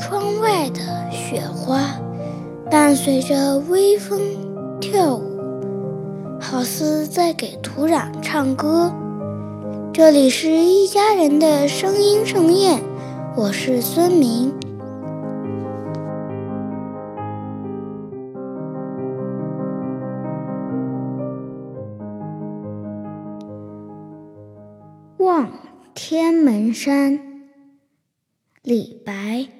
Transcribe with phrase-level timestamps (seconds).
[0.00, 2.00] 窗外的雪花
[2.70, 4.18] 伴随着微风
[4.80, 5.22] 跳舞，
[6.40, 8.90] 好似在给土壤唱歌。
[9.92, 12.82] 这里是一家人的声音盛宴，
[13.36, 14.54] 我是孙明。
[25.18, 25.50] 望
[25.94, 27.20] 天门山，
[28.62, 29.59] 李白。